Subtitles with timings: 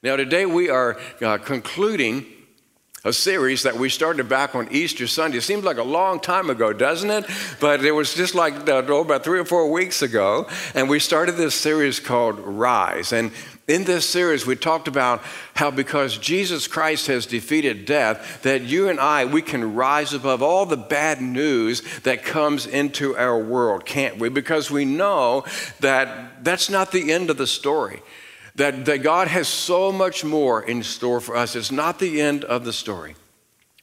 [0.00, 2.24] Now, today we are uh, concluding
[3.04, 5.38] a series that we started back on Easter Sunday.
[5.38, 7.24] It seems like a long time ago, doesn't it?
[7.58, 10.46] But it was just like uh, oh, about three or four weeks ago.
[10.76, 13.12] And we started this series called Rise.
[13.12, 13.32] And
[13.66, 15.20] in this series, we talked about
[15.54, 20.42] how because Jesus Christ has defeated death, that you and I, we can rise above
[20.44, 24.28] all the bad news that comes into our world, can't we?
[24.28, 25.44] Because we know
[25.80, 28.00] that that's not the end of the story
[28.58, 31.56] that, that God has so much more in store for us.
[31.56, 33.14] It's not the end of the story.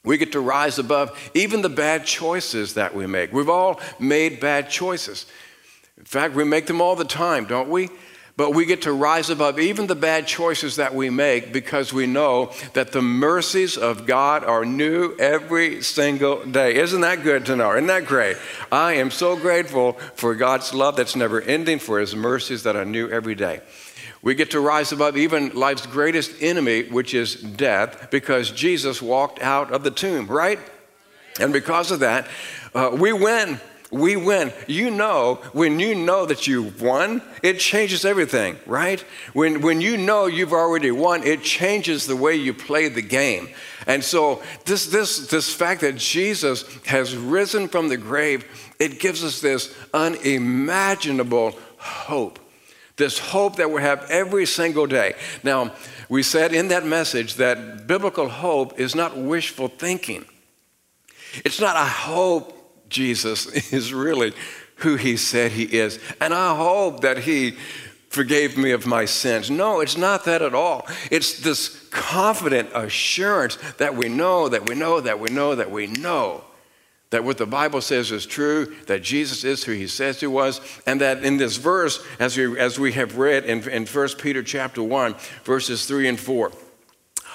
[0.04, 3.34] We get to rise above even the bad choices that we make.
[3.34, 5.26] We've all made bad choices.
[5.98, 7.90] In fact, we make them all the time, don't we?
[8.38, 12.06] But we get to rise above even the bad choices that we make because we
[12.06, 16.76] know that the mercies of God are new every single day.
[16.76, 17.72] Isn't that good to know?
[17.72, 18.36] Isn't that great?
[18.74, 22.84] I am so grateful for God's love that's never ending, for His mercies that are
[22.84, 23.62] new every day.
[24.26, 29.40] We get to rise above even life's greatest enemy, which is death, because Jesus walked
[29.40, 30.58] out of the tomb, right?
[31.40, 32.28] And because of that,
[32.74, 33.60] uh, we win.
[33.92, 34.52] We win.
[34.66, 39.00] You know, when you know that you've won, it changes everything, right?
[39.34, 43.50] When, when you know you've already won, it changes the way you play the game.
[43.86, 48.44] And so, this, this, this fact that Jesus has risen from the grave,
[48.80, 52.40] it gives us this unimaginable hope
[52.98, 55.16] this hope that we have every single day.
[55.44, 55.74] Now,
[56.08, 60.26] we said in that message that biblical hope is not wishful thinking.
[61.44, 64.34] It's not, I hope Jesus is really
[64.78, 67.58] who he said he is, and I hope that he
[68.10, 69.52] forgave me of my sins.
[69.52, 70.88] No, it's not that at all.
[71.12, 75.88] It's this confident assurance that we know, that we know, that we know, that we
[75.88, 76.45] know
[77.16, 80.60] that what the Bible says is true, that Jesus is who he says he was,
[80.86, 84.44] and that in this verse, as we, as we have read in, in 1 Peter
[84.44, 86.52] chapter 1, verses 3 and 4,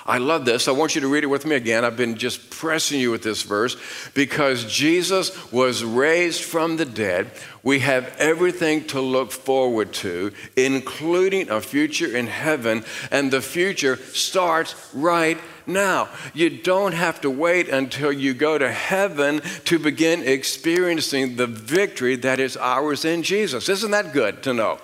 [0.05, 0.69] I love this.
[0.69, 1.83] I want you to read it with me again.
[1.83, 3.75] I've been just pressing you with this verse.
[4.13, 7.31] Because Jesus was raised from the dead,
[7.63, 13.97] we have everything to look forward to, including a future in heaven, and the future
[13.97, 15.39] starts right
[15.71, 16.09] now.
[16.35, 22.17] You don't have to wait until you go to heaven to begin experiencing the victory
[22.17, 23.69] that is ours in Jesus.
[23.69, 24.79] Isn't that good to know?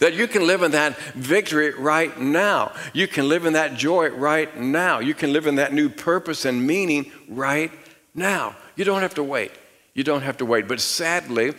[0.00, 2.72] That you can live in that victory right now.
[2.92, 5.00] You can live in that joy right now.
[5.00, 7.72] You can live in that new purpose and meaning right
[8.14, 8.54] now.
[8.76, 9.50] You don't have to wait.
[9.98, 10.68] You don't have to wait.
[10.68, 11.54] But sadly,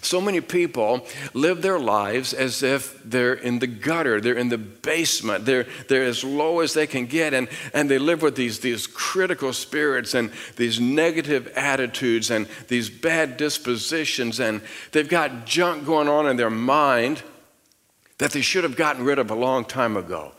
[0.00, 4.56] so many people live their lives as if they're in the gutter, they're in the
[4.56, 8.60] basement, they're, they're as low as they can get, and, and they live with these,
[8.60, 15.84] these critical spirits and these negative attitudes and these bad dispositions, and they've got junk
[15.84, 17.22] going on in their mind
[18.16, 20.32] that they should have gotten rid of a long time ago.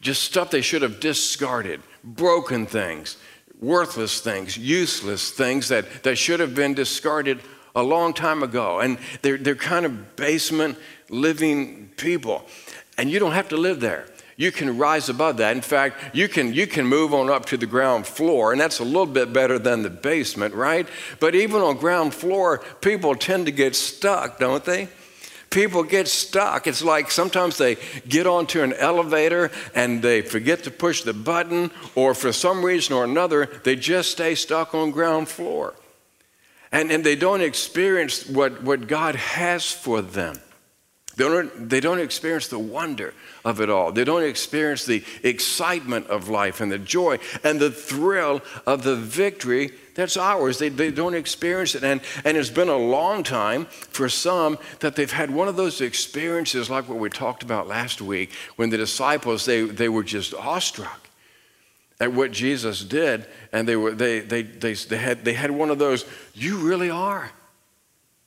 [0.00, 3.18] Just stuff they should have discarded, broken things,
[3.60, 7.40] worthless things, useless things that, that should have been discarded
[7.74, 8.80] a long time ago.
[8.80, 10.78] And they're, they're kind of basement
[11.08, 12.44] living people.
[12.98, 14.06] And you don't have to live there.
[14.38, 15.56] You can rise above that.
[15.56, 18.80] In fact, you can, you can move on up to the ground floor, and that's
[18.80, 20.86] a little bit better than the basement, right?
[21.20, 24.88] But even on ground floor, people tend to get stuck, don't they?
[25.56, 26.66] People get stuck.
[26.66, 31.70] It's like sometimes they get onto an elevator and they forget to push the button,
[31.94, 35.74] or for some reason or another, they just stay stuck on ground floor
[36.70, 40.36] and, and they don't experience what, what God has for them.
[41.16, 43.90] They don't, they don't experience the wonder of it all.
[43.90, 48.96] They don't experience the excitement of life and the joy and the thrill of the
[48.96, 50.58] victory that's ours.
[50.58, 51.82] They, they don't experience it.
[51.82, 55.80] And, and it's been a long time for some that they've had one of those
[55.80, 60.34] experiences like what we talked about last week when the disciples, they, they were just
[60.34, 61.08] awestruck
[61.98, 65.70] at what Jesus did, and they, were, they, they, they, they, had, they had one
[65.70, 66.04] of those,
[66.34, 67.30] you really are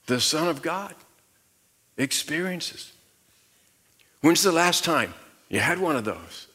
[0.07, 0.95] the Son of God
[1.99, 2.91] experiences.
[4.21, 5.13] When's the last time
[5.49, 6.47] you had one of those?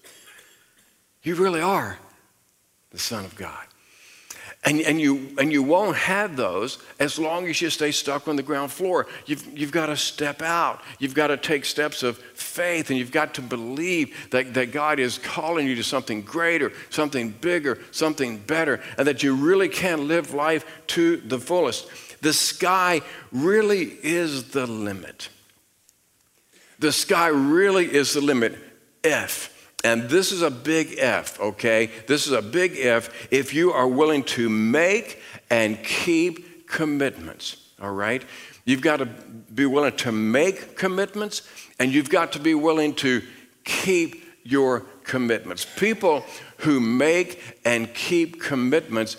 [1.22, 1.98] You really are
[2.91, 3.65] the Son of God.
[4.66, 8.36] And, and, you, and you won't have those as long as you stay stuck on
[8.36, 9.07] the ground floor.
[9.27, 10.80] You've, you've got to step out.
[10.98, 15.01] You've got to take steps of faith, and you've got to believe that, that God
[15.01, 20.09] is calling you to something greater, something bigger, something better, and that you really can
[20.09, 21.86] live life to the fullest.
[22.22, 23.03] The sky
[23.33, 25.28] really is the limit.
[26.84, 28.59] The sky really is the limit
[29.03, 31.89] if and this is a big F, okay?
[32.07, 37.91] This is a big F if you are willing to make and keep commitments, all
[37.91, 38.22] right?
[38.66, 41.41] You've got to be willing to make commitments
[41.78, 43.22] and you've got to be willing to
[43.65, 45.65] keep your commitments.
[45.65, 46.22] People
[46.59, 49.16] who make and keep commitments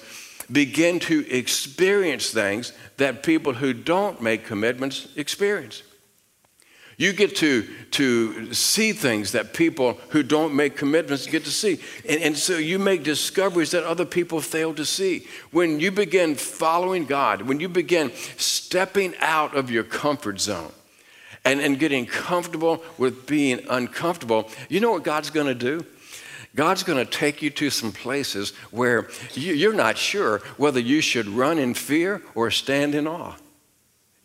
[0.51, 5.81] begin to experience things that people who don't make commitments experience.
[6.97, 11.81] You get to, to see things that people who don't make commitments get to see.
[12.07, 15.27] And, and so you make discoveries that other people fail to see.
[15.51, 20.71] When you begin following God, when you begin stepping out of your comfort zone
[21.43, 25.85] and, and getting comfortable with being uncomfortable, you know what God's going to do?
[26.55, 31.27] God's going to take you to some places where you're not sure whether you should
[31.27, 33.35] run in fear or stand in awe.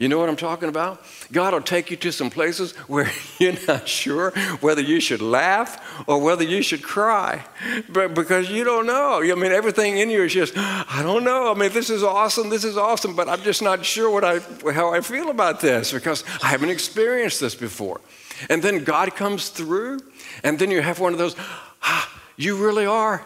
[0.00, 1.04] You know what I'm talking about?
[1.30, 4.30] God will take you to some places where you're not sure
[4.62, 7.44] whether you should laugh or whether you should cry,
[7.86, 9.20] but because you don't know.
[9.22, 11.52] I mean, everything in you is just, I don't know.
[11.52, 12.48] I mean, this is awesome.
[12.48, 14.38] This is awesome, but I'm just not sure what I,
[14.72, 18.00] how I feel about this because I haven't experienced this before.
[18.48, 20.00] And then God comes through,
[20.42, 21.36] and then you have one of those,
[21.82, 23.22] ah, you really are.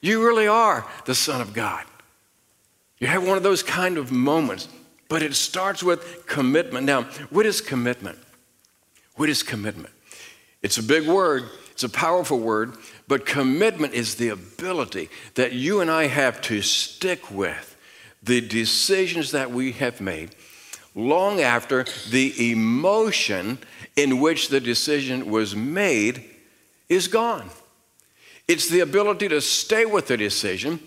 [0.00, 1.84] You really are the Son of God.
[2.98, 4.66] You have one of those kind of moments
[5.08, 6.86] but it starts with commitment.
[6.86, 8.18] Now, what is commitment?
[9.16, 9.94] What is commitment?
[10.62, 12.74] It's a big word, it's a powerful word,
[13.06, 17.76] but commitment is the ability that you and I have to stick with
[18.22, 20.34] the decisions that we have made
[20.94, 23.58] long after the emotion
[23.94, 26.24] in which the decision was made
[26.88, 27.50] is gone.
[28.48, 30.80] It's the ability to stay with the decision,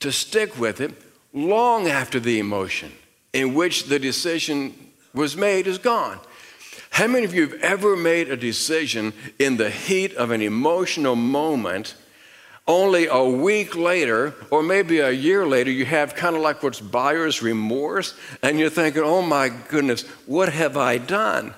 [0.00, 0.92] to stick with it
[1.32, 2.92] long after the emotion
[3.34, 4.72] in which the decision
[5.12, 6.18] was made is gone.
[6.90, 11.16] How many of you have ever made a decision in the heat of an emotional
[11.16, 11.96] moment?
[12.66, 16.80] Only a week later, or maybe a year later, you have kind of like what's
[16.80, 21.52] buyer's remorse, and you're thinking, oh my goodness, what have I done?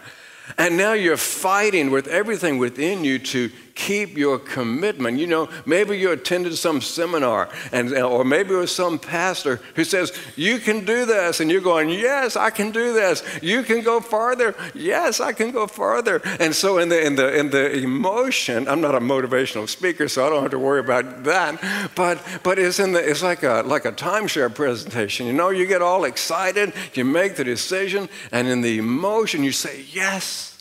[0.59, 5.19] And now you're fighting with everything within you to keep your commitment.
[5.19, 9.85] You know, maybe you attended some seminar, and, or maybe it was some pastor who
[9.85, 11.39] says, You can do this.
[11.39, 13.23] And you're going, Yes, I can do this.
[13.41, 14.57] You can go farther.
[14.75, 16.21] Yes, I can go farther.
[16.41, 20.27] And so, in the, in the, in the emotion, I'm not a motivational speaker, so
[20.27, 21.93] I don't have to worry about that.
[21.95, 25.27] But, but it's, in the, it's like, a, like a timeshare presentation.
[25.27, 29.53] You know, you get all excited, you make the decision, and in the emotion, you
[29.53, 30.56] say, Yes.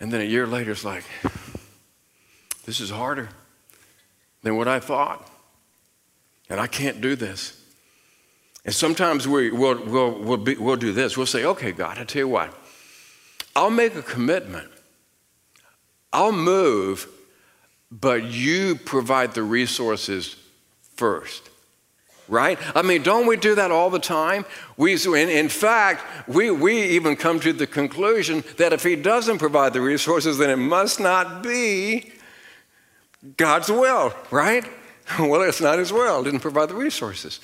[0.00, 1.04] And then a year later, it's like,
[2.64, 3.28] this is harder
[4.42, 5.28] than what I thought.
[6.48, 7.62] And I can't do this.
[8.64, 11.16] And sometimes we, will we'll, we'll, be, we'll do this.
[11.16, 12.54] We'll say, okay, God, I tell you what,
[13.54, 14.70] I'll make a commitment.
[16.12, 17.06] I'll move,
[17.90, 20.36] but you provide the resources
[20.96, 21.49] first
[22.30, 22.58] right?
[22.74, 24.46] I mean, don't we do that all the time?
[24.76, 29.38] We, in, in fact, we, we even come to the conclusion that if He doesn't
[29.38, 32.12] provide the resources, then it must not be
[33.36, 34.64] God's will, right?
[35.18, 37.40] Well, it's not His will, didn't provide the resources.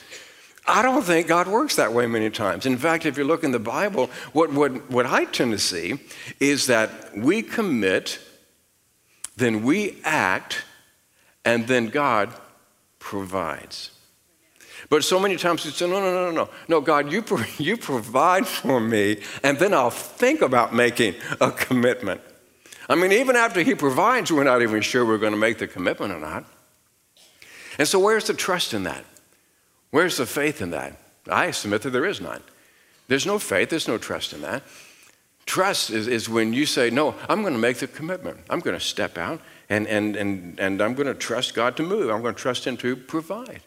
[0.68, 2.64] I don't think God works that way many times.
[2.64, 5.98] In fact, if you look in the Bible, what, what, what I tend to see
[6.38, 8.20] is that we commit,
[9.36, 10.62] then we act,
[11.44, 12.32] and then God
[13.00, 13.90] provides.
[14.88, 16.80] But so many times we say, no, no, no, no, no.
[16.80, 22.20] God, you, pro- you provide for me, and then I'll think about making a commitment.
[22.88, 25.66] I mean, even after He provides, we're not even sure we're going to make the
[25.66, 26.44] commitment or not.
[27.78, 29.04] And so, where's the trust in that?
[29.90, 30.98] Where's the faith in that?
[31.28, 32.42] I submit that there is none.
[33.08, 34.62] There's no faith, there's no trust in that.
[35.46, 38.38] Trust is, is when you say, No, I'm going to make the commitment.
[38.50, 41.82] I'm going to step out and, and, and, and I'm going to trust God to
[41.82, 42.10] move.
[42.10, 43.62] I'm going to trust Him to provide.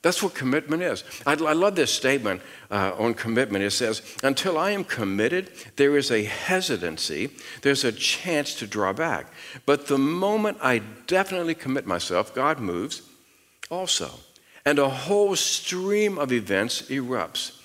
[0.00, 1.02] That's what commitment is.
[1.26, 2.40] I, I love this statement
[2.70, 3.64] uh, on commitment.
[3.64, 7.30] It says, Until I am committed, there is a hesitancy,
[7.62, 9.32] there's a chance to draw back.
[9.66, 13.02] But the moment I definitely commit myself, God moves
[13.70, 14.10] also.
[14.64, 17.56] And a whole stream of events erupts.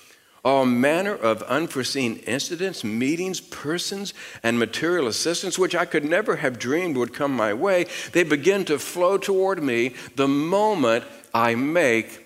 [0.44, 4.12] All manner of unforeseen incidents, meetings, persons,
[4.42, 8.64] and material assistance, which I could never have dreamed would come my way, they begin
[8.66, 12.23] to flow toward me the moment I make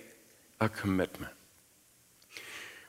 [0.59, 1.31] a commitment.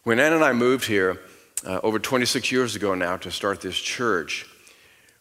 [0.03, 1.21] When Ann and I moved here
[1.65, 4.47] uh, over 26 years ago now to start this church,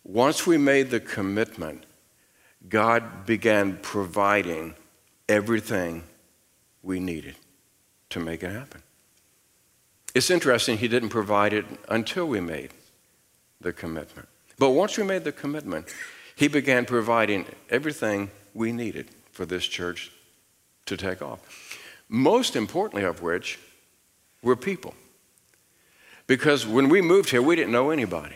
[0.03, 1.85] once we made the commitment,
[2.67, 4.75] God began providing
[5.27, 6.03] everything
[6.81, 7.35] we needed
[8.09, 8.81] to make it happen.
[10.15, 12.71] It's interesting, He didn't provide it until we made
[13.61, 14.27] the commitment.
[14.57, 15.87] But once we made the commitment,
[16.35, 20.11] He began providing everything we needed for this church
[20.85, 21.68] to take off
[22.09, 23.59] most importantly of which
[24.41, 24.95] were people.
[26.27, 28.35] Because when we moved here, we didn't know anybody.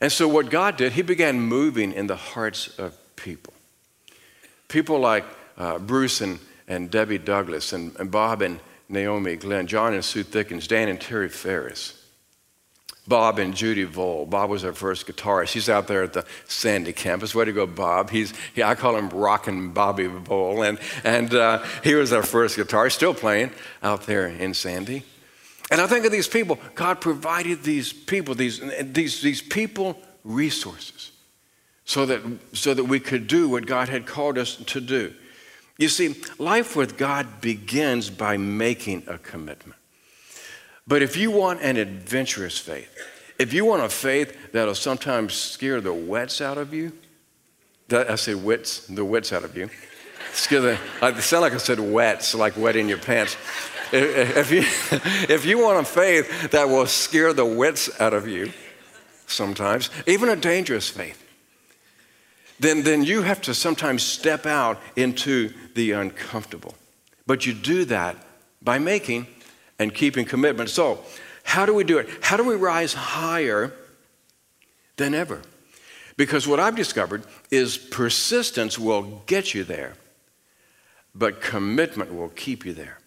[0.00, 3.52] And so, what God did, He began moving in the hearts of people.
[4.68, 5.24] People like
[5.56, 10.22] uh, Bruce and, and Debbie Douglas, and, and Bob and Naomi Glenn, John and Sue
[10.22, 11.97] Thickens, Dan and Terry Ferris.
[13.08, 14.26] Bob and Judy Vole.
[14.26, 15.52] Bob was our first guitarist.
[15.52, 17.34] He's out there at the Sandy campus.
[17.34, 18.10] Way to go, Bob.
[18.10, 20.62] He's, he, I call him Rockin' Bobby Vole.
[20.62, 23.50] And, and uh, he was our first guitarist, still playing
[23.82, 25.04] out there in Sandy.
[25.70, 26.58] And I think of these people.
[26.74, 31.12] God provided these people, these, these, these people resources
[31.84, 32.20] so that,
[32.52, 35.14] so that we could do what God had called us to do.
[35.78, 39.78] You see, life with God begins by making a commitment.
[40.88, 42.90] But if you want an adventurous faith,
[43.38, 46.92] if you want a faith that'll sometimes scare the wets out of you,
[47.92, 49.68] I say wits, the wits out of you.
[50.32, 53.36] Scare the, I sound like I said wets, like wet in your pants.
[53.92, 54.60] If you,
[55.34, 58.52] if you want a faith that will scare the wits out of you,
[59.26, 61.22] sometimes, even a dangerous faith,
[62.60, 66.74] then, then you have to sometimes step out into the uncomfortable.
[67.26, 68.16] But you do that
[68.62, 69.26] by making
[69.78, 70.70] and keeping commitment.
[70.70, 71.00] So,
[71.44, 72.08] how do we do it?
[72.20, 73.72] How do we rise higher
[74.96, 75.40] than ever?
[76.16, 79.94] Because what I've discovered is persistence will get you there,
[81.14, 82.98] but commitment will keep you there.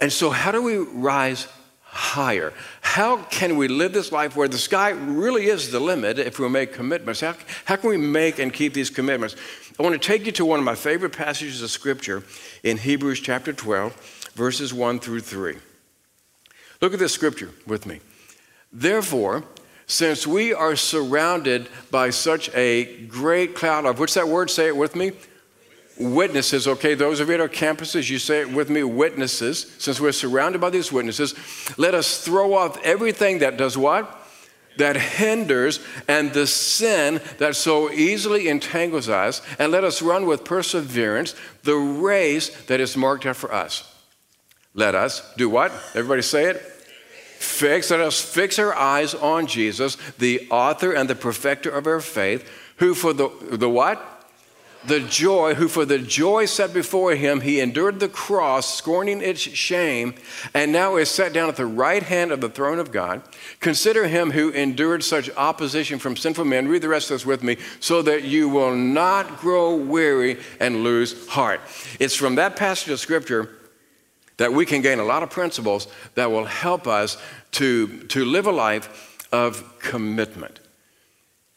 [0.00, 1.48] And so, how do we rise
[1.82, 2.54] higher?
[2.80, 6.48] How can we live this life where the sky really is the limit if we
[6.48, 7.20] make commitments?
[7.20, 7.34] How,
[7.66, 9.36] how can we make and keep these commitments?
[9.78, 12.22] I want to take you to one of my favorite passages of Scripture
[12.62, 15.56] in Hebrews chapter 12 verses 1 through 3.
[16.80, 18.00] Look at this scripture with me.
[18.72, 19.44] Therefore,
[19.86, 24.50] since we are surrounded by such a great cloud of, what's that word?
[24.50, 25.12] Say it with me.
[25.98, 29.74] Witnesses, okay, those of you at our campuses, you say it with me, witnesses.
[29.78, 31.34] Since we're surrounded by these witnesses,
[31.76, 34.18] let us throw off everything that does what?
[34.78, 40.44] That hinders and the sin that so easily entangles us, and let us run with
[40.44, 43.91] perseverance the race that is marked out for us.
[44.74, 45.72] Let us do what?
[45.94, 46.56] Everybody say it.
[47.42, 52.00] Fix, let us fix our eyes on Jesus, the author and the perfecter of our
[52.00, 54.08] faith, who for the, the what?
[54.84, 59.40] The joy, who for the joy set before him, he endured the cross, scorning its
[59.40, 60.14] shame,
[60.54, 63.22] and now is set down at the right hand of the throne of God.
[63.60, 66.66] Consider him who endured such opposition from sinful men.
[66.66, 70.82] Read the rest of this with me, so that you will not grow weary and
[70.82, 71.60] lose heart.
[72.00, 73.50] It's from that passage of scripture
[74.42, 77.16] that we can gain a lot of principles that will help us
[77.52, 80.58] to, to live a life of commitment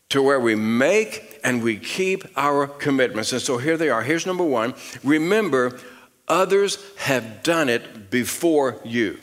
[0.09, 3.33] to where we make and we keep our commitments.
[3.33, 4.03] And so here they are.
[4.03, 5.79] Here's number one remember,
[6.27, 9.19] others have done it before you.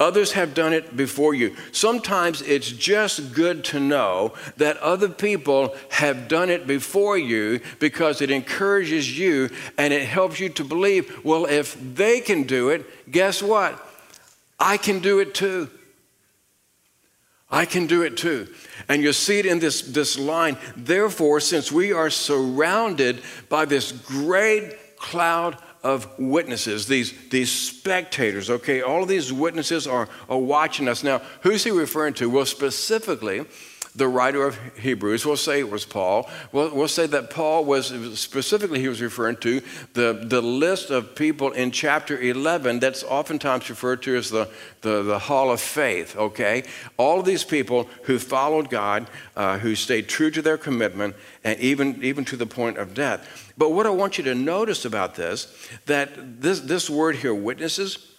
[0.00, 1.56] Others have done it before you.
[1.72, 8.22] Sometimes it's just good to know that other people have done it before you because
[8.22, 13.10] it encourages you and it helps you to believe, well, if they can do it,
[13.10, 13.84] guess what?
[14.60, 15.68] I can do it too.
[17.50, 18.46] I can do it too.
[18.88, 20.58] And you see it in this, this line.
[20.76, 28.82] Therefore, since we are surrounded by this great cloud of witnesses, these, these spectators, okay?
[28.82, 31.04] All of these witnesses are, are watching us.
[31.04, 32.28] Now, who's he referring to?
[32.28, 33.44] Well, specifically,
[33.98, 36.30] the writer of Hebrews, we'll say it was Paul.
[36.52, 37.88] We'll, we'll say that Paul was,
[38.18, 39.60] specifically, he was referring to
[39.92, 44.48] the, the list of people in chapter 11 that's oftentimes referred to as the,
[44.82, 46.62] the, the Hall of Faith, okay?
[46.96, 51.58] All of these people who followed God, uh, who stayed true to their commitment, and
[51.58, 53.52] even, even to the point of death.
[53.58, 58.14] But what I want you to notice about this, that this, this word here, witnesses,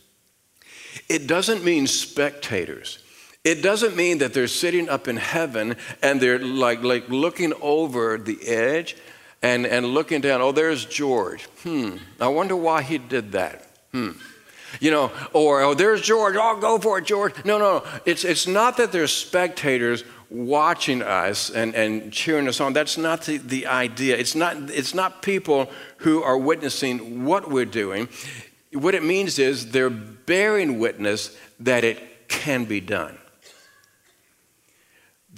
[1.08, 3.00] it doesn't mean spectators.
[3.44, 8.18] It doesn't mean that they're sitting up in heaven and they're like, like looking over
[8.18, 8.98] the edge
[9.42, 10.42] and, and looking down.
[10.42, 11.46] Oh, there's George.
[11.64, 11.98] Hmm.
[12.20, 13.66] I wonder why he did that.
[13.94, 14.12] Hmm.
[14.80, 16.36] You know, or oh, there's George.
[16.38, 17.34] Oh, go for it, George.
[17.46, 17.84] No, no.
[18.06, 22.74] It's, it's not that there's spectators watching us and, and cheering us on.
[22.74, 24.18] That's not the, the idea.
[24.18, 28.10] It's not, it's not people who are witnessing what we're doing.
[28.74, 33.18] What it means is they're bearing witness that it can be done.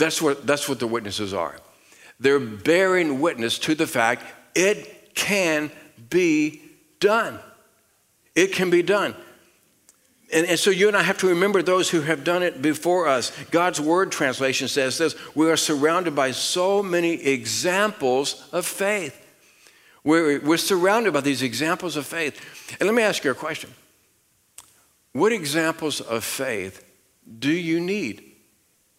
[0.02, 1.56] That's what, that's what the witnesses are.
[2.20, 5.72] They're bearing witness to the fact it can
[6.10, 6.60] be
[7.00, 7.38] done.
[8.34, 9.16] It can be done.
[10.34, 13.08] And, and, so you and I have to remember those who have done it before
[13.08, 13.32] us.
[13.52, 19.16] God's word translation says this we are surrounded by so many examples of faith.
[20.04, 22.76] We're, we're surrounded by these examples of faith.
[22.80, 23.70] And let me ask you a question
[25.12, 26.84] What examples of faith
[27.38, 28.31] do you need?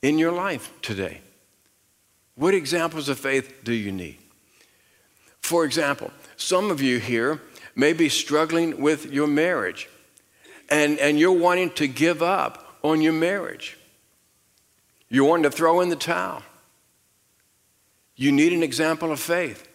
[0.02, 1.20] In your life today?
[2.34, 4.18] What examples of faith do you need?
[5.40, 7.40] For example, some of you here
[7.74, 9.88] may be struggling with your marriage
[10.70, 13.76] and, and you're wanting to give up on your marriage.
[15.08, 16.42] You're wanting to throw in the towel.
[18.16, 19.68] You need an example of faith.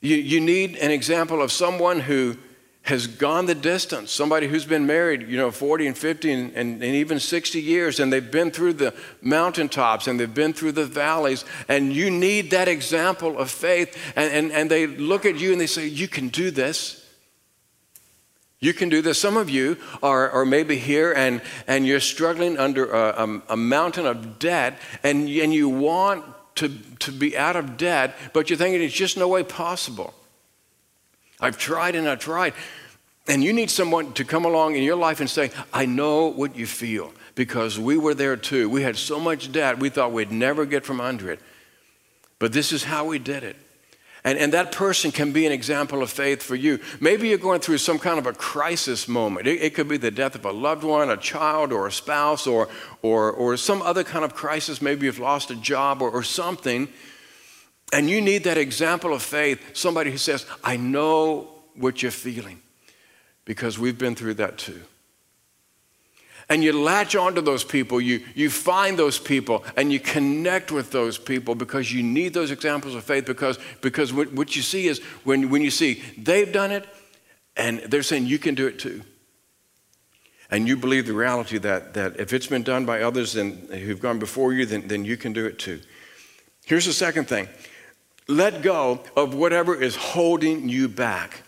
[0.00, 2.36] You, you need an example of someone who
[2.88, 6.82] has gone the distance, somebody who's been married, you know, 40 and 50 and, and,
[6.82, 10.86] and, even 60 years, and they've been through the mountaintops and they've been through the
[10.86, 13.94] valleys, and you need that example of faith.
[14.16, 17.04] And, and, and they look at you and they say, You can do this.
[18.58, 19.20] You can do this.
[19.20, 23.56] Some of you are, are maybe here and, and you're struggling under a, a, a
[23.56, 28.56] mountain of debt, and, and you want to, to be out of debt, but you're
[28.56, 30.14] thinking it's just no way possible.
[31.40, 32.54] I've tried and I've tried.
[33.28, 36.56] And you need someone to come along in your life and say, I know what
[36.56, 38.68] you feel because we were there too.
[38.70, 41.40] We had so much debt, we thought we'd never get from under it.
[42.38, 43.56] But this is how we did it.
[44.24, 46.80] And, and that person can be an example of faith for you.
[47.00, 49.46] Maybe you're going through some kind of a crisis moment.
[49.46, 52.46] It, it could be the death of a loved one, a child, or a spouse,
[52.46, 52.68] or,
[53.02, 54.82] or, or some other kind of crisis.
[54.82, 56.88] Maybe you've lost a job or, or something.
[57.92, 62.60] And you need that example of faith, somebody who says, I know what you're feeling
[63.44, 64.82] because we've been through that too.
[66.50, 70.90] And you latch onto those people, you, you find those people, and you connect with
[70.90, 73.26] those people because you need those examples of faith.
[73.26, 76.86] Because, because what, what you see is when, when you see they've done it
[77.56, 79.02] and they're saying you can do it too.
[80.50, 84.00] And you believe the reality that, that if it's been done by others then, who've
[84.00, 85.80] gone before you, then, then you can do it too.
[86.64, 87.48] Here's the second thing
[88.28, 91.42] let go of whatever is holding you back.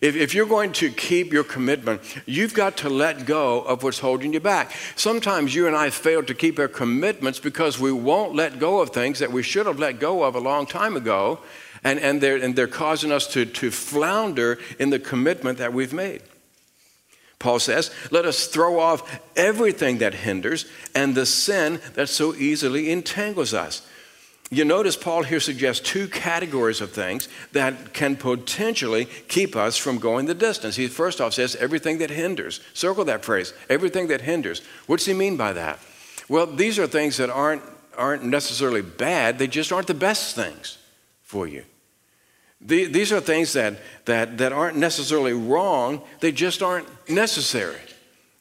[0.00, 3.98] If, if, you're going to keep your commitment, you've got to let go of what's
[3.98, 4.72] holding you back.
[4.94, 8.90] Sometimes you and I fail to keep our commitments because we won't let go of
[8.90, 11.38] things that we should have let go of a long time ago,
[11.82, 15.94] and, and, they're, and they're causing us to, to flounder in the commitment that we've
[15.94, 16.22] made.
[17.38, 22.90] Paul says, Let us throw off everything that hinders and the sin that so easily
[22.90, 23.86] entangles us.
[24.50, 29.98] You notice Paul here suggests two categories of things that can potentially keep us from
[29.98, 30.76] going the distance.
[30.76, 32.60] He first off says everything that hinders.
[32.72, 34.62] Circle that phrase, everything that hinders.
[34.86, 35.80] What does he mean by that?
[36.28, 37.62] Well, these are things that aren't,
[37.96, 40.78] aren't necessarily bad, they just aren't the best things
[41.22, 41.64] for you.
[42.60, 47.80] The, these are things that, that, that aren't necessarily wrong, they just aren't necessary.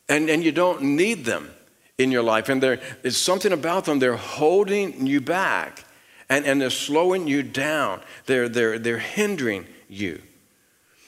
[0.08, 1.50] And, and you don't need them
[1.98, 2.48] in your life.
[2.48, 5.84] And there's something about them, they're holding you back
[6.30, 10.22] and, and they're slowing you down, they're, they're, they're hindering you.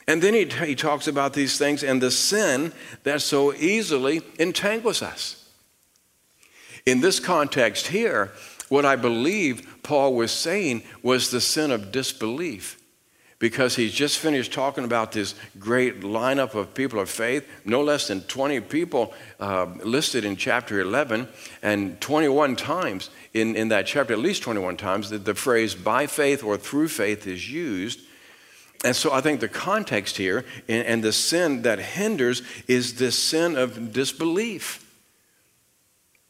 [0.08, 2.72] And then he, he talks about these things and the sin
[3.04, 5.44] that so easily entangles us.
[6.86, 8.32] In this context here,
[8.70, 12.78] what I believe Paul was saying was the sin of disbelief
[13.40, 18.08] because he's just finished talking about this great lineup of people of faith, no less
[18.08, 21.28] than 20 people uh, listed in chapter 11,
[21.62, 26.08] and 21 times in, in that chapter, at least 21 times, that the phrase by
[26.08, 28.02] faith or through faith is used.
[28.84, 33.18] And so I think the context here and, and the sin that hinders is this
[33.18, 34.84] sin of disbelief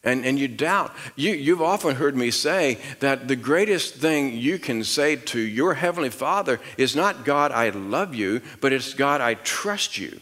[0.08, 0.96] and, and you doubt.
[1.16, 5.74] You, you've often heard me say that the greatest thing you can say to your
[5.74, 10.22] Heavenly Father is not, God, I love you, but it's, God, I trust you.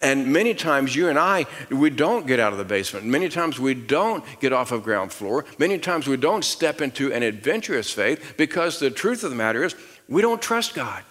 [0.00, 3.06] And many times you and I, we don't get out of the basement.
[3.06, 5.44] Many times we don't get off of ground floor.
[5.58, 9.64] Many times we don't step into an adventurous faith because the truth of the matter
[9.64, 9.74] is
[10.08, 11.02] we don't trust God.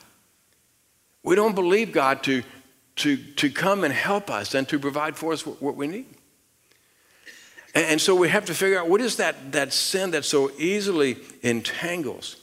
[1.24, 2.44] We don't believe God to,
[2.98, 6.06] to, to come and help us and to provide for us what we need.
[7.74, 10.52] And, and so we have to figure out what is that, that sin that so
[10.58, 12.36] easily entangles?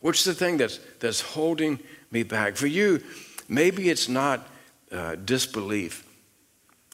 [0.00, 1.78] What's the thing that's, that's holding
[2.10, 2.56] me back?
[2.56, 3.02] For you,
[3.48, 4.46] maybe it's not
[4.92, 6.06] uh, disbelief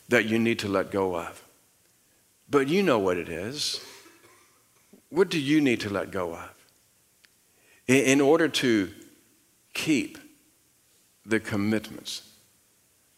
[0.09, 1.43] that you need to let go of,
[2.49, 3.81] but you know what it is.
[5.09, 6.55] What do you need to let go of?
[7.87, 8.91] In, in order to
[9.75, 10.19] keep
[11.25, 12.23] the commitments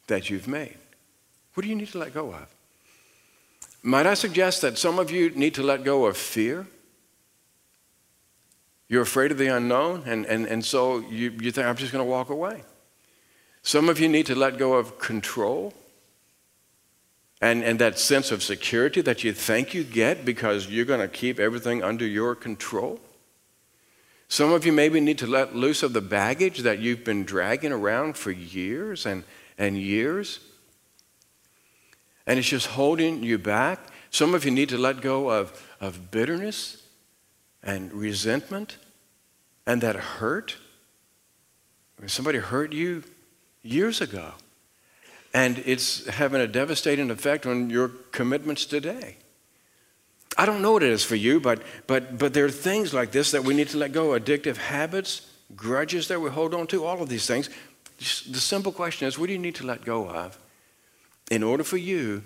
[0.07, 0.77] that you've made,
[1.55, 2.47] what do you need to let go of?
[3.83, 6.67] Might I suggest that some of you need to let go of fear?
[8.89, 12.05] You're afraid of the unknown, and, and, and so you, you think, I'm just going
[12.05, 12.63] to walk away.
[13.63, 15.75] Some of you need to let go of control
[17.41, 21.09] and, and that sense of security that you think you get because you're going to
[21.09, 23.01] keep everything under your control.
[24.29, 27.73] Some of you maybe need to let loose of the baggage that you've been dragging
[27.73, 29.25] around for years and,
[29.57, 30.41] and years
[32.29, 36.11] and it's just holding you back Some of you need to let go of, of
[36.11, 36.83] bitterness
[37.63, 38.79] and resentment
[39.67, 40.57] and that hurt.
[42.03, 43.03] If somebody hurt you
[43.69, 44.33] years ago,
[45.35, 49.17] and it's having a devastating effect on your commitments today.
[50.37, 53.11] I don't know what it is for you, but, but, but there are things like
[53.11, 55.27] this that we need to let go addictive habits,
[55.57, 57.51] grudges that we hold on to, all of these things.
[57.99, 60.39] The simple question is what do you need to let go of
[61.31, 62.23] in order for you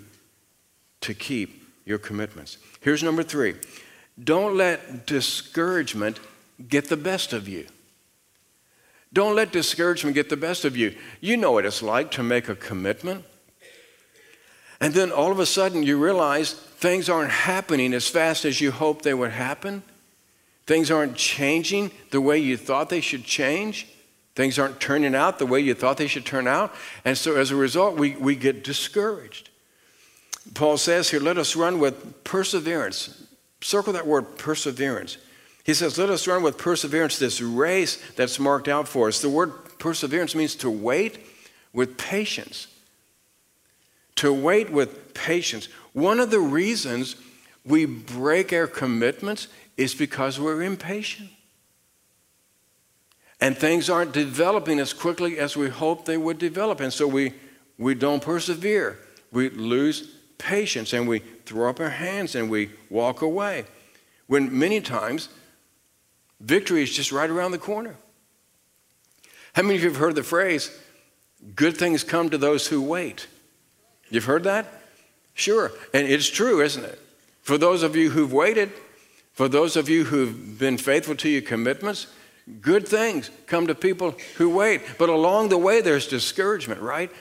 [1.01, 2.57] to keep your commitments?
[2.81, 3.55] Here's number three
[4.23, 6.19] don't let discouragement
[6.69, 7.65] get the best of you.
[9.13, 10.95] Don't let discouragement get the best of you.
[11.21, 13.23] You know what it's like to make a commitment.
[14.81, 18.71] And then all of a sudden you realize things aren't happening as fast as you
[18.71, 19.83] hoped they would happen.
[20.65, 23.87] Things aren't changing the way you thought they should change.
[24.35, 26.73] Things aren't turning out the way you thought they should turn out.
[27.05, 29.49] And so as a result, we, we get discouraged.
[30.55, 33.25] Paul says here, let us run with perseverance.
[33.61, 35.17] Circle that word perseverance.
[35.63, 39.21] He says, let us run with perseverance this race that's marked out for us.
[39.21, 41.19] The word perseverance means to wait
[41.71, 42.67] with patience
[44.15, 45.67] to wait with patience.
[45.93, 47.15] One of the reasons
[47.65, 49.47] we break our commitments
[49.77, 51.29] is because we're impatient.
[53.41, 56.79] And things aren't developing as quickly as we hope they would develop.
[56.79, 57.33] And so we,
[57.77, 58.97] we don't persevere.
[59.31, 63.65] We lose patience and we throw up our hands and we walk away.
[64.27, 65.27] When many times
[66.43, 67.95] victory is just right around the corner.
[69.53, 70.77] How many of you have heard the phrase,
[71.55, 73.27] good things come to those who wait?
[74.09, 74.65] You've heard that?
[75.33, 75.71] Sure.
[75.93, 76.99] And it's true, isn't it?
[77.41, 78.71] For those of you who've waited,
[79.33, 82.07] for those of you who've been faithful to your commitments,
[82.61, 84.81] good things come to people who wait.
[84.97, 87.11] But along the way, there's discouragement, right?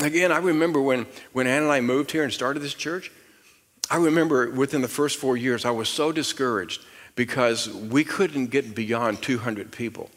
[0.00, 3.10] Again, I remember when, when Ann and I moved here and started this church,
[3.90, 6.82] I remember within the first four years, I was so discouraged
[7.18, 10.08] because we couldn't get beyond 200 people.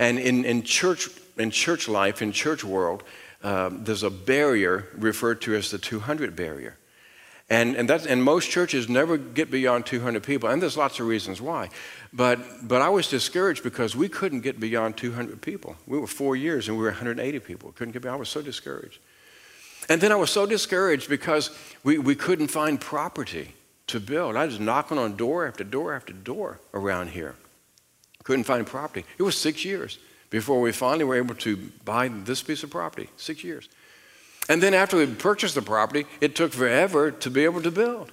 [0.00, 1.08] And in, in, church,
[1.38, 3.04] in church life, in church world,
[3.44, 6.76] um, there's a barrier referred to as the 200 barrier.
[7.48, 11.06] And, and, that's, and most churches never get beyond 200 people, and there's lots of
[11.06, 11.68] reasons why.
[12.12, 15.76] But, but I was discouraged because we couldn't get beyond 200 people.
[15.86, 17.70] We were four years and we were 180 people.
[17.70, 18.16] Couldn't get beyond.
[18.16, 18.98] I was so discouraged.
[19.88, 21.50] And then I was so discouraged because
[21.84, 23.54] we, we couldn't find property
[23.90, 24.36] to build.
[24.36, 27.34] I was knocking on door after door after door around here.
[28.24, 29.04] Couldn't find property.
[29.18, 29.98] It was six years
[30.30, 33.68] before we finally were able to buy this piece of property, six years.
[34.48, 38.12] And then after we purchased the property, it took forever to be able to build.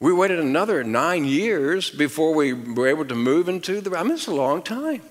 [0.00, 4.12] We waited another nine years before we were able to move into the, I mean,
[4.12, 5.02] it's a long time.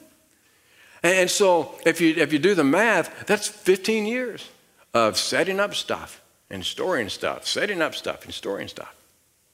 [1.02, 4.48] And so if you, if you do the math, that's 15 years
[4.94, 8.96] of setting up stuff and storing stuff, setting up stuff and storing stuff.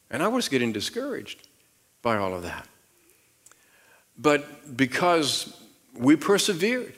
[0.09, 1.47] And I was getting discouraged
[2.01, 2.67] by all of that.
[4.17, 5.55] But because
[5.93, 6.93] we persevered.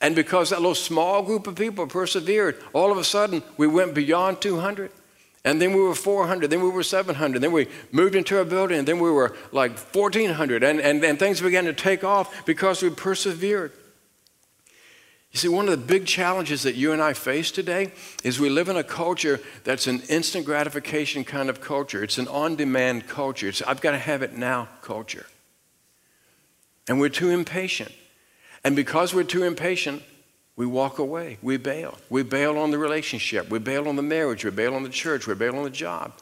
[0.00, 3.94] And because that little small group of people persevered, all of a sudden we went
[3.94, 4.90] beyond 200.
[5.46, 8.78] And then we were 400, then we were 700, then we moved into a building,
[8.78, 12.82] and then we were like 1,400, and, and, and things began to take off because
[12.82, 13.70] we persevered.
[15.34, 17.90] You see, one of the big challenges that you and I face today
[18.22, 22.04] is we live in a culture that's an instant gratification kind of culture.
[22.04, 23.48] It's an on demand culture.
[23.48, 25.26] It's I've got to have it now culture.
[26.86, 27.90] And we're too impatient.
[28.62, 30.04] And because we're too impatient,
[30.54, 31.38] we walk away.
[31.42, 31.98] We bail.
[32.08, 33.50] We bail on the relationship.
[33.50, 34.44] We bail on the marriage.
[34.44, 35.26] We bail on the church.
[35.26, 36.12] We bail on the job.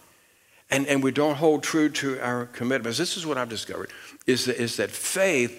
[0.71, 2.97] And, and we don't hold true to our commitments.
[2.97, 3.91] This is what I've discovered
[4.27, 5.53] is that, is that faith,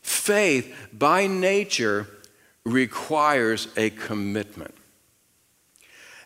[0.00, 2.06] faith by nature
[2.64, 4.74] requires a commitment.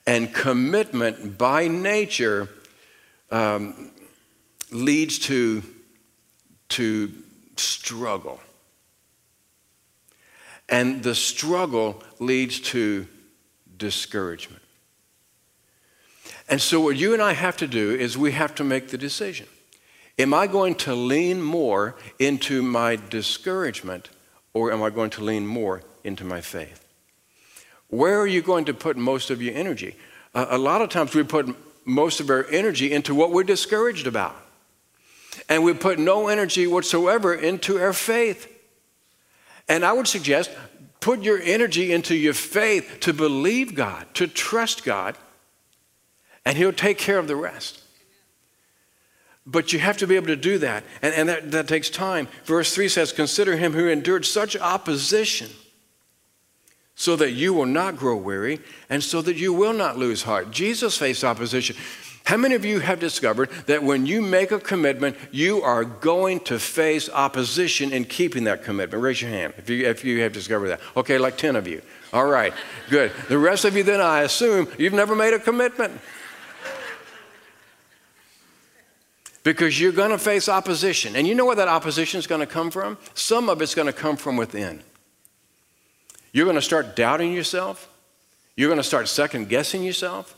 [0.07, 2.49] And commitment by nature
[3.31, 3.91] um,
[4.71, 5.63] leads to,
[6.71, 7.13] to
[7.57, 8.41] struggle.
[10.69, 13.07] And the struggle leads to
[13.77, 14.63] discouragement.
[16.49, 18.99] And so, what you and I have to do is we have to make the
[18.99, 19.47] decision.
[20.19, 24.09] Am I going to lean more into my discouragement
[24.55, 26.85] or am I going to lean more into my faith?
[27.87, 29.95] Where are you going to put most of your energy?
[30.35, 31.55] Uh, a lot of times we put
[31.87, 34.37] most of our energy into what we're discouraged about.
[35.49, 38.53] And we put no energy whatsoever into our faith.
[39.69, 40.51] And I would suggest
[41.01, 45.17] put your energy into your faith to believe God, to trust God,
[46.45, 47.83] and He'll take care of the rest.
[49.47, 52.29] But you have to be able to do that, and, and that, that takes time.
[52.45, 55.49] Verse 3 says, Consider him who endured such opposition,
[56.99, 58.59] so that you will not grow weary,
[58.91, 60.51] and so that you will not lose heart.
[60.51, 61.77] Jesus faced opposition.
[62.25, 66.41] How many of you have discovered that when you make a commitment, you are going
[66.41, 69.01] to face opposition in keeping that commitment?
[69.01, 70.81] Raise your hand if you, if you have discovered that.
[70.97, 71.83] Okay, like 10 of you.
[72.13, 72.53] All right,
[72.91, 73.13] good.
[73.29, 76.01] The rest of you, then I assume you've never made a commitment.
[79.45, 81.15] Because you're going to face opposition.
[81.15, 82.99] And you know where that opposition is going to come from?
[83.15, 84.83] Some of it's going to come from within.
[86.33, 87.89] You're going to start doubting yourself.
[88.57, 90.35] You're going to start second guessing yourself.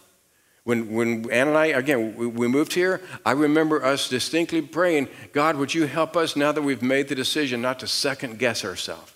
[0.64, 5.09] When, when Ann and I, again, we, we moved here, I remember us distinctly praying,
[5.33, 8.64] God, would you help us now that we've made the decision not to second guess
[8.64, 9.12] ourselves,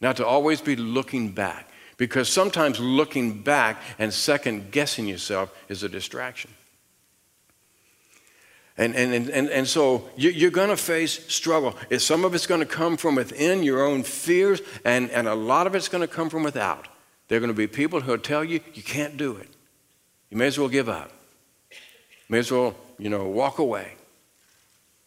[0.00, 1.68] not to always be looking back?
[1.96, 6.50] Because sometimes looking back and second guessing yourself is a distraction.
[8.78, 11.76] And, and, and, and so you, are going to face struggle.
[11.98, 15.66] Some of it's going to come from within your own fears, and, and a lot
[15.66, 16.88] of it's going to come from without.
[17.28, 19.48] There are going to be people who will tell you you can't do it.
[20.30, 21.12] You may as well give up.
[22.28, 23.92] May as well, you know, walk away.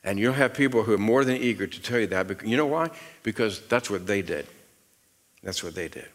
[0.03, 2.45] And you'll have people who are more than eager to tell you that.
[2.45, 2.91] You know why?
[3.23, 4.45] Because that's what they did.
[5.41, 6.07] That's what they did.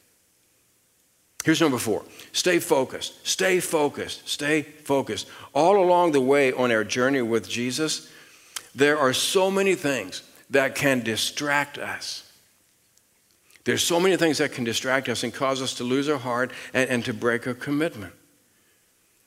[1.45, 2.05] Here's number four.
[2.33, 5.27] Stay focused, stay focused, stay focused.
[5.55, 8.11] All along the way on our journey with Jesus,
[8.75, 12.31] there are so many things that can distract us.
[13.65, 16.51] There's so many things that can distract us and cause us to lose our heart
[16.75, 18.13] and, and to break our commitment.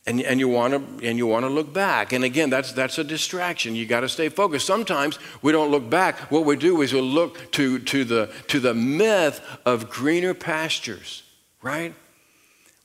[0.05, 2.11] And, and you want to and you want to look back.
[2.11, 3.73] And again that's that's a distraction.
[3.73, 4.67] You got to stay focused.
[4.67, 6.29] Sometimes we don't look back.
[6.29, 11.23] What we do is we look to to the to the myth of greener pastures
[11.61, 11.95] right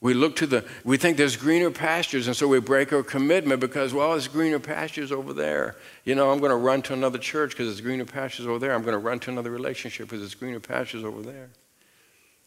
[0.01, 3.59] we look to the we think there's greener pastures and so we break our commitment
[3.59, 7.17] because well there's greener pastures over there you know i'm going to run to another
[7.17, 10.19] church because there's greener pastures over there i'm going to run to another relationship because
[10.19, 11.49] there's greener pastures over there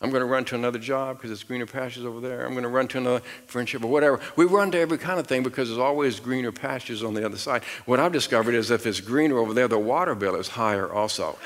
[0.02, 2.44] I'm going to run to another job because there's greener pastures over there.
[2.44, 4.18] I'm going to run to another friendship or whatever.
[4.34, 7.36] We run to every kind of thing because there's always greener pastures on the other
[7.36, 7.62] side.
[7.86, 11.38] What I've discovered is if it's greener over there, the water bill is higher also.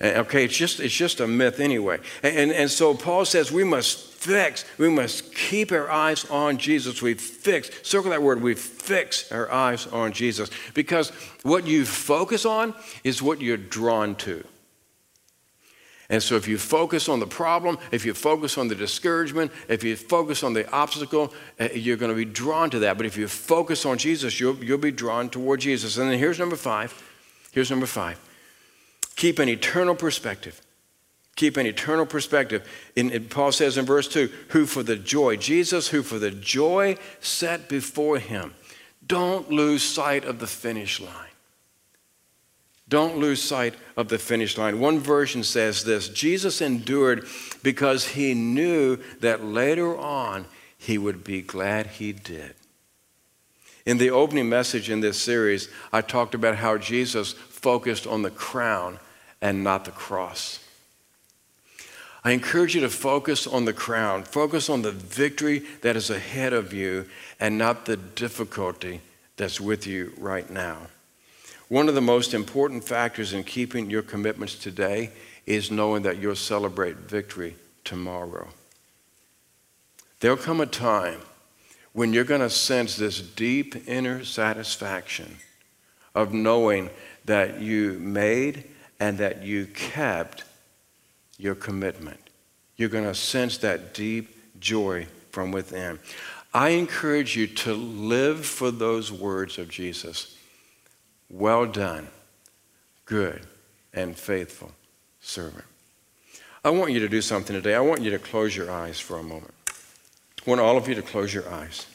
[0.00, 1.98] Okay, it's just, it's just a myth anyway.
[2.22, 6.58] And, and, and so Paul says we must fix, we must keep our eyes on
[6.58, 7.02] Jesus.
[7.02, 10.50] We fix, circle that word, we fix our eyes on Jesus.
[10.74, 11.10] Because
[11.42, 14.44] what you focus on is what you're drawn to.
[16.10, 19.84] And so, if you focus on the problem, if you focus on the discouragement, if
[19.84, 22.96] you focus on the obstacle, uh, you're going to be drawn to that.
[22.96, 25.98] But if you focus on Jesus, you'll, you'll be drawn toward Jesus.
[25.98, 26.94] And then here's number five.
[27.52, 28.18] Here's number five
[29.18, 30.62] keep an eternal perspective.
[31.36, 32.66] Keep an eternal perspective.
[32.96, 36.30] In, in, Paul says in verse 2 who for the joy, Jesus, who for the
[36.30, 38.54] joy set before him,
[39.06, 41.12] don't lose sight of the finish line.
[42.88, 44.80] Don't lose sight of the finish line.
[44.80, 47.26] One version says this Jesus endured
[47.62, 50.46] because he knew that later on
[50.78, 52.54] he would be glad he did.
[53.84, 58.30] In the opening message in this series, I talked about how Jesus focused on the
[58.30, 58.98] crown
[59.40, 60.64] and not the cross.
[62.24, 66.52] I encourage you to focus on the crown, focus on the victory that is ahead
[66.52, 67.06] of you,
[67.38, 69.00] and not the difficulty
[69.36, 70.88] that's with you right now.
[71.68, 75.10] One of the most important factors in keeping your commitments today
[75.46, 78.48] is knowing that you'll celebrate victory tomorrow.
[80.20, 81.20] There'll come a time
[81.92, 85.36] when you're going to sense this deep inner satisfaction
[86.14, 86.90] of knowing
[87.24, 88.64] that you made
[89.00, 90.44] and that you kept
[91.38, 92.18] your commitment.
[92.76, 95.98] You're going to sense that deep joy from within.
[96.52, 100.36] I encourage you to live for those words of Jesus.
[101.30, 102.08] Well done,
[103.04, 103.42] good
[103.92, 104.72] and faithful
[105.20, 105.64] servant.
[106.64, 107.74] I want you to do something today.
[107.74, 109.54] I want you to close your eyes for a moment.
[109.68, 111.86] I want all of you to close your eyes.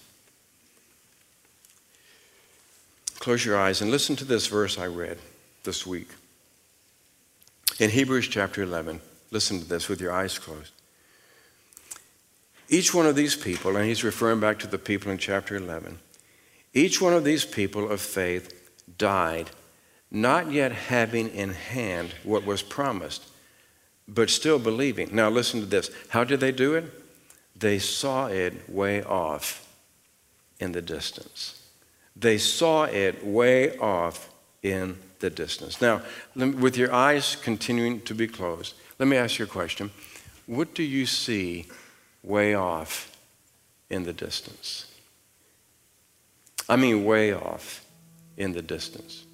[3.20, 5.18] Close your eyes and listen to this verse I read
[5.63, 6.10] this week.
[7.80, 10.72] In Hebrews chapter 11, listen to this with your eyes closed.
[12.70, 16.00] Each one of these people, and he's referring back to the people in chapter 11,
[16.74, 19.50] each one of these people of faith died,
[20.12, 23.28] not yet having in hand what was promised,
[24.08, 25.10] but still believing.
[25.12, 25.90] Now, listen to this.
[26.10, 26.86] How did they do it?
[27.56, 29.68] They saw it way off
[30.60, 31.62] in the distance.
[32.16, 34.30] They saw it way off
[34.63, 35.82] in the distance.
[35.82, 36.02] Now,
[36.36, 39.91] with your eyes continuing to be closed, let me ask you a question.
[40.47, 41.67] What do you see
[42.23, 43.15] way off
[43.89, 44.86] in the distance?
[46.67, 47.86] I mean, way off
[48.38, 49.26] in the distance.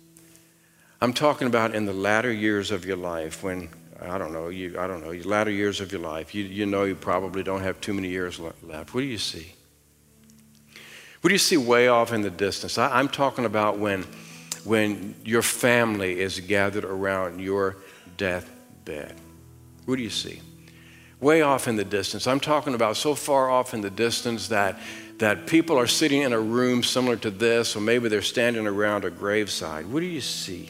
[1.01, 3.69] I'm talking about in the latter years of your life when,
[4.01, 6.65] I don't know, you, I don't know, your latter years of your life, you, you
[6.65, 8.93] know you probably don't have too many years left.
[8.93, 9.53] What do you see?
[11.21, 12.77] What do you see way off in the distance?
[12.77, 14.05] I, am talking about when,
[14.69, 17.75] when your family is gathered around your
[18.17, 19.15] deathbed.
[19.85, 20.41] What do you see?
[21.19, 22.27] Way off in the distance.
[22.27, 24.79] I'm talking about so far off in the distance that,
[25.17, 29.05] that people are sitting in a room similar to this, or maybe they're standing around
[29.05, 29.87] a graveside.
[29.87, 30.69] What do you see?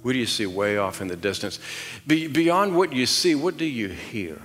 [0.00, 1.60] What do you see way off in the distance?
[2.06, 4.40] Be, beyond what you see, what do you hear?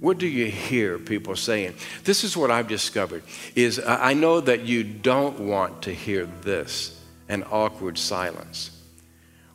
[0.00, 1.74] What do you hear people saying?
[2.04, 3.22] This is what I've discovered
[3.54, 8.70] is I know that you don't want to hear this, an awkward silence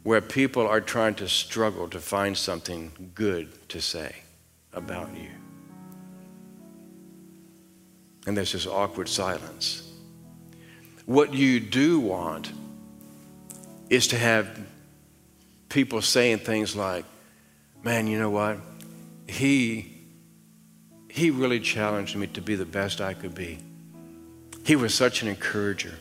[0.03, 4.15] where people are trying to struggle to find something good to say
[4.73, 5.29] about you.
[8.25, 9.87] And there's this awkward silence.
[11.05, 12.51] What you do want
[13.89, 14.59] is to have
[15.69, 17.05] people saying things like,
[17.83, 18.57] man, you know what?
[19.27, 19.91] He,
[21.09, 23.59] he really challenged me to be the best I could be.
[24.63, 25.93] He was such an encourager.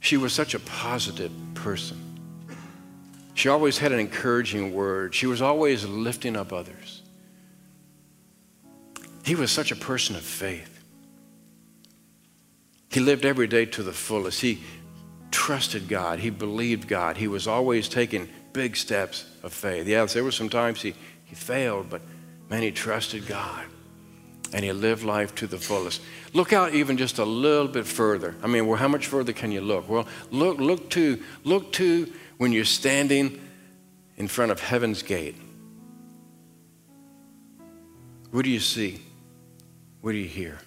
[0.00, 2.04] She was such a positive person.
[3.34, 5.14] She always had an encouraging word.
[5.14, 7.02] She was always lifting up others.
[9.24, 10.82] He was such a person of faith.
[12.90, 14.40] He lived every day to the fullest.
[14.40, 14.62] He
[15.30, 16.18] trusted God.
[16.18, 17.16] He believed God.
[17.16, 19.86] He was always taking big steps of faith.
[19.86, 22.00] Yes, there were some times he, he failed, but
[22.48, 23.66] man, he trusted God
[24.52, 26.00] and you live life to the fullest.
[26.32, 28.34] Look out even just a little bit further.
[28.42, 29.88] I mean, well, how much further can you look?
[29.88, 33.40] Well, look, look to, look to when you're standing
[34.16, 35.36] in front of heaven's gate?
[38.30, 39.00] What do you see?
[40.00, 40.58] What do you hear?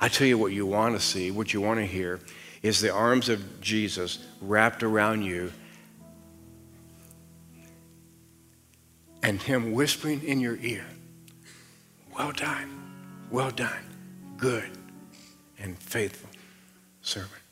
[0.00, 2.20] I tell you what you want to see, what you want to hear
[2.62, 5.52] is the arms of Jesus wrapped around you
[9.22, 10.84] and Him whispering in your ear,
[12.16, 13.84] Well done, well done,
[14.36, 14.70] good
[15.58, 16.30] and faithful
[17.02, 17.42] servant.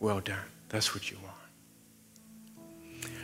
[0.00, 0.38] Well done.
[0.68, 1.32] That's what you want.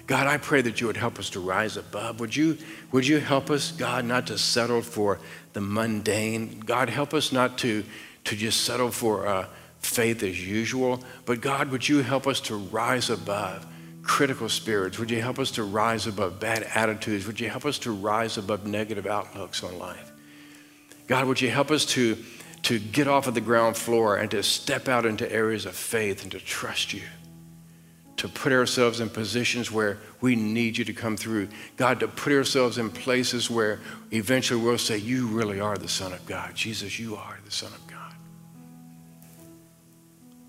[0.06, 2.20] God, I pray that you would help us to rise above.
[2.20, 2.58] Would you,
[2.90, 5.20] would you help us, God, not to settle for
[5.52, 6.60] the mundane?
[6.60, 7.84] God, help us not to,
[8.24, 9.46] to just settle for uh,
[9.78, 11.02] faith as usual.
[11.24, 13.66] But God, would you help us to rise above
[14.02, 14.98] critical spirits?
[14.98, 17.26] Would you help us to rise above bad attitudes?
[17.26, 20.11] Would you help us to rise above negative outlooks on life?
[21.06, 22.16] God, would you help us to,
[22.62, 26.22] to get off of the ground floor and to step out into areas of faith
[26.22, 27.02] and to trust you?
[28.22, 31.48] to put ourselves in positions where we need you to come through.
[31.76, 33.80] God, to put ourselves in places where
[34.12, 36.54] eventually we'll say, You really are the Son of God.
[36.54, 38.14] Jesus, you are the Son of God.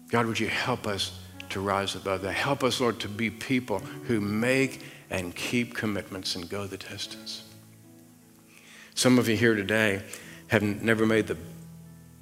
[0.09, 2.33] God, would you help us to rise above that?
[2.33, 7.41] Help us, Lord, to be people who make and keep commitments and go the distance.
[8.93, 10.03] Some of you here today
[10.53, 11.37] have never made the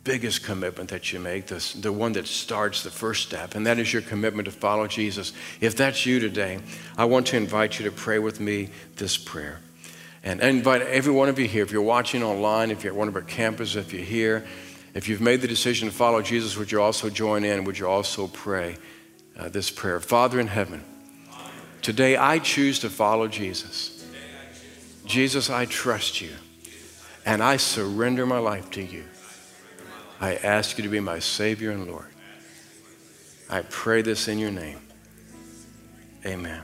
[0.03, 3.77] biggest commitment that you make, the, the one that starts the first step, and that
[3.77, 5.33] is your commitment to follow Jesus.
[5.59, 6.59] If that's you today,
[6.97, 9.59] I want to invite you to pray with me this prayer.
[10.23, 12.97] And I invite every one of you here, if you're watching online, if you're at
[12.97, 14.47] one of our campuses, if you're here,
[14.93, 17.65] if you've made the decision to follow Jesus, would you also join in?
[17.65, 18.77] Would you also pray
[19.37, 19.99] uh, this prayer?
[19.99, 20.83] Father in heaven,
[21.81, 24.05] today I choose to follow Jesus.
[25.05, 26.31] Jesus, I trust you,
[27.25, 29.05] and I surrender my life to you.
[30.19, 32.07] I ask you to be my Savior and Lord.
[33.49, 34.79] I pray this in your name.
[36.25, 36.61] Amen.